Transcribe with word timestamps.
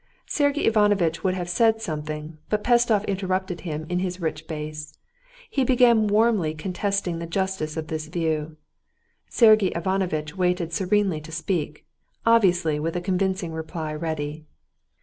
Sergey 0.25 0.61
Ivanovitch 0.65 1.23
would 1.23 1.35
have 1.35 1.47
said 1.47 1.79
something, 1.79 2.39
but 2.49 2.63
Pestsov 2.63 3.05
interrupted 3.05 3.61
him 3.61 3.85
in 3.87 3.99
his 3.99 4.19
rich 4.19 4.47
bass. 4.47 4.97
He 5.47 5.63
began 5.63 6.07
warmly 6.07 6.55
contesting 6.55 7.19
the 7.19 7.27
justice 7.27 7.77
of 7.77 7.85
this 7.85 8.07
view. 8.07 8.57
Sergey 9.29 9.67
Ivanovitch 9.75 10.35
waited 10.35 10.73
serenely 10.73 11.21
to 11.21 11.31
speak, 11.31 11.85
obviously 12.25 12.79
with 12.79 12.95
a 12.95 12.99
convincing 13.01 13.53
reply 13.53 13.93
ready. 13.93 14.47